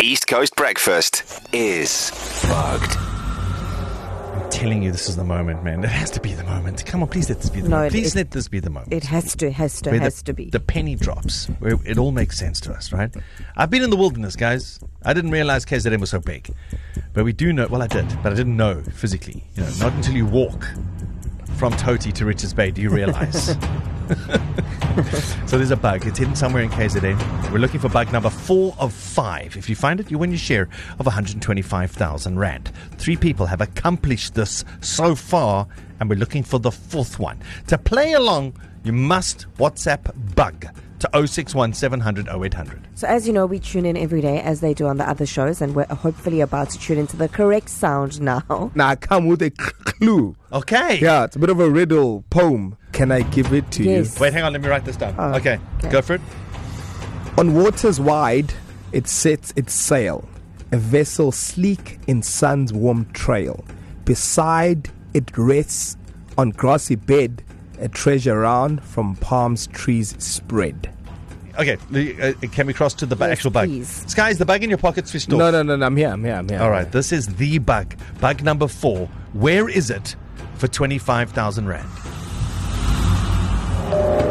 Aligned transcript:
East 0.00 0.28
Coast 0.28 0.54
Breakfast 0.54 1.24
is 1.52 2.12
bugged. 2.48 2.96
I'm 2.96 4.48
telling 4.48 4.80
you, 4.84 4.92
this 4.92 5.08
is 5.08 5.16
the 5.16 5.24
moment, 5.24 5.64
man. 5.64 5.82
It 5.82 5.90
has 5.90 6.08
to 6.12 6.20
be 6.20 6.34
the 6.34 6.44
moment. 6.44 6.86
Come 6.86 7.02
on, 7.02 7.08
please 7.08 7.28
let 7.28 7.40
this 7.40 7.50
be 7.50 7.60
the 7.62 7.68
No, 7.68 7.78
moment. 7.78 7.92
it- 7.92 7.98
Please 7.98 8.14
it- 8.14 8.18
let 8.18 8.30
this 8.30 8.46
be 8.46 8.60
the 8.60 8.70
moment. 8.70 8.92
It 8.92 9.02
has 9.02 9.34
to, 9.34 9.50
has 9.50 9.80
to, 9.82 9.90
where 9.90 9.98
has 9.98 10.18
the, 10.18 10.26
to 10.26 10.34
be. 10.34 10.50
The 10.50 10.60
penny 10.60 10.94
drops, 10.94 11.46
where 11.58 11.78
it 11.84 11.98
all 11.98 12.12
makes 12.12 12.38
sense 12.38 12.60
to 12.60 12.72
us, 12.72 12.92
right? 12.92 13.12
I've 13.56 13.70
been 13.70 13.82
in 13.82 13.90
the 13.90 13.96
wilderness, 13.96 14.36
guys. 14.36 14.78
I 15.04 15.14
didn't 15.14 15.32
realize 15.32 15.64
KZN 15.64 15.98
was 15.98 16.10
so 16.10 16.20
big. 16.20 16.48
But 17.12 17.24
we 17.24 17.32
do 17.32 17.52
know, 17.52 17.66
well, 17.66 17.82
I 17.82 17.88
did, 17.88 18.06
but 18.22 18.32
I 18.32 18.36
didn't 18.36 18.56
know 18.56 18.80
physically. 18.94 19.42
You 19.56 19.64
know, 19.64 19.70
not 19.80 19.94
until 19.94 20.14
you 20.14 20.26
walk 20.26 20.64
from 21.56 21.72
Toti 21.72 22.12
to 22.12 22.24
Richards 22.24 22.54
Bay 22.54 22.70
do 22.70 22.80
you 22.80 22.90
realize. 22.90 23.56
so 25.46 25.58
there's 25.58 25.70
a 25.70 25.76
bug. 25.76 26.06
It's 26.06 26.18
hidden 26.18 26.34
somewhere 26.34 26.62
in 26.62 26.70
KZN. 26.70 27.52
We're 27.52 27.58
looking 27.58 27.80
for 27.80 27.88
bug 27.88 28.12
number 28.12 28.30
four 28.30 28.74
of 28.78 28.92
five. 28.92 29.56
If 29.56 29.68
you 29.68 29.76
find 29.76 30.00
it, 30.00 30.10
you 30.10 30.18
win 30.18 30.30
your 30.30 30.38
share 30.38 30.68
of 30.98 31.06
125,000 31.06 32.38
Rand. 32.38 32.72
Three 32.96 33.16
people 33.16 33.46
have 33.46 33.60
accomplished 33.60 34.34
this 34.34 34.64
so 34.80 35.14
far, 35.14 35.66
and 36.00 36.08
we're 36.08 36.18
looking 36.18 36.42
for 36.42 36.58
the 36.58 36.70
fourth 36.70 37.18
one. 37.18 37.38
To 37.66 37.76
play 37.76 38.12
along, 38.14 38.54
you 38.82 38.92
must 38.92 39.46
WhatsApp 39.58 40.12
bug 40.34 40.66
to 41.00 41.26
061 41.26 41.72
700 41.72 42.28
0800. 42.28 42.88
so, 42.94 43.06
as 43.06 43.26
you 43.26 43.32
know, 43.32 43.46
we 43.46 43.58
tune 43.58 43.86
in 43.86 43.96
every 43.96 44.20
day 44.20 44.40
as 44.40 44.60
they 44.60 44.74
do 44.74 44.86
on 44.86 44.96
the 44.96 45.08
other 45.08 45.26
shows, 45.26 45.60
and 45.60 45.74
we're 45.74 45.86
hopefully 45.86 46.40
about 46.40 46.70
to 46.70 46.78
tune 46.78 46.98
into 46.98 47.16
the 47.16 47.28
correct 47.28 47.68
sound 47.68 48.20
now. 48.20 48.72
Now 48.74 48.88
I 48.88 48.96
come 48.96 49.26
with 49.26 49.42
a 49.42 49.50
clue. 49.50 50.34
Okay. 50.52 50.98
Yeah, 50.98 51.24
it's 51.24 51.36
a 51.36 51.38
bit 51.38 51.50
of 51.50 51.60
a 51.60 51.70
riddle 51.70 52.24
poem. 52.30 52.76
Can 52.98 53.12
I 53.12 53.22
give 53.22 53.52
it 53.52 53.70
to 53.70 53.84
Yes. 53.84 54.18
Wait, 54.18 54.32
hang 54.32 54.42
on. 54.42 54.52
Let 54.52 54.60
me 54.60 54.68
write 54.68 54.84
this 54.84 54.96
down. 54.96 55.14
Oh, 55.16 55.34
okay. 55.36 55.60
okay. 55.78 55.88
Go 55.88 56.02
for 56.02 56.14
it. 56.14 56.20
On 57.38 57.54
waters 57.54 58.00
wide, 58.00 58.52
it 58.90 59.06
sets 59.06 59.52
its 59.54 59.72
sail, 59.72 60.28
a 60.72 60.78
vessel 60.78 61.30
sleek 61.30 62.00
in 62.08 62.24
sun's 62.24 62.72
warm 62.72 63.04
trail. 63.12 63.64
Beside 64.04 64.90
it 65.14 65.30
rests 65.38 65.96
on 66.36 66.50
grassy 66.50 66.96
bed, 66.96 67.44
a 67.78 67.86
treasure 67.88 68.40
round 68.40 68.82
from 68.82 69.14
palms 69.14 69.68
trees 69.68 70.16
spread. 70.18 70.92
Okay. 71.56 71.76
Uh, 71.94 72.32
can 72.48 72.66
we 72.66 72.74
cross 72.74 72.94
to 72.94 73.06
the 73.06 73.14
bu- 73.14 73.26
Yes, 73.26 73.32
actual 73.34 73.52
bug? 73.52 73.68
please. 73.68 74.04
Sky, 74.08 74.30
is 74.30 74.38
the 74.38 74.44
bug 74.44 74.64
in 74.64 74.70
your 74.70 74.78
pocket 74.78 75.06
switched 75.06 75.32
off? 75.32 75.38
No, 75.38 75.52
no, 75.52 75.62
no, 75.62 75.76
no, 75.76 75.86
I'm 75.86 75.96
here, 75.96 76.08
I'm 76.08 76.24
here, 76.24 76.34
I'm 76.34 76.48
here. 76.48 76.60
All 76.60 76.70
right, 76.70 76.90
this 76.90 77.12
is 77.12 77.28
the 77.36 77.58
bug. 77.58 77.94
Bug 78.20 78.42
number 78.42 78.66
four. 78.66 79.06
Where 79.34 79.68
is 79.68 79.88
it 79.88 80.16
for 80.56 80.66
25,000 80.66 81.68
Rand? 81.68 81.88
Thank 83.90 84.22
you. 84.22 84.27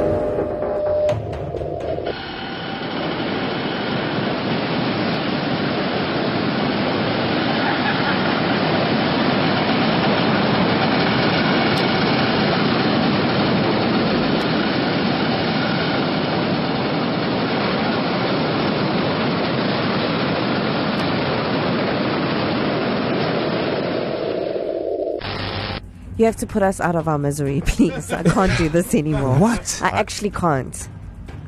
You 26.18 26.26
have 26.26 26.36
to 26.38 26.48
put 26.48 26.64
us 26.64 26.82
out 26.82 26.96
of 26.96 27.08
our 27.08 27.20
misery, 27.20 27.62
please. 27.66 28.12
I 28.12 28.24
can't 28.24 28.56
do 28.58 28.70
this 28.70 28.96
anymore. 28.96 29.38
What? 29.38 29.80
I 29.84 29.90
actually 29.90 30.32
can't. 30.32 30.90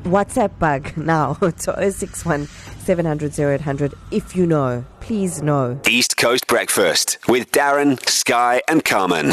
WhatsApp 0.04 0.58
bug 0.58 0.96
now 0.96 1.34
to 1.58 1.90
061 1.92 2.46
700 2.46 3.38
0800 3.38 3.94
if 4.10 4.34
you 4.34 4.46
know. 4.46 4.84
Please 5.00 5.42
know. 5.42 5.80
East 5.88 6.16
Coast 6.16 6.46
Breakfast 6.46 7.18
with 7.28 7.50
Darren, 7.50 8.00
Sky, 8.08 8.62
and 8.68 8.84
Carmen. 8.84 9.32